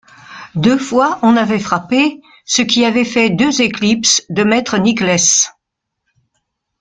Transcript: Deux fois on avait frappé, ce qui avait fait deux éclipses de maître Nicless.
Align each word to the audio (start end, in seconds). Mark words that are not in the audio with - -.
Deux 0.55 0.79
fois 0.79 1.19
on 1.21 1.37
avait 1.37 1.59
frappé, 1.59 2.23
ce 2.43 2.63
qui 2.63 2.85
avait 2.85 3.05
fait 3.05 3.29
deux 3.29 3.61
éclipses 3.61 4.25
de 4.31 4.43
maître 4.43 4.79
Nicless. 4.79 5.51